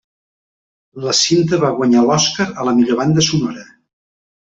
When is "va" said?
1.65-1.71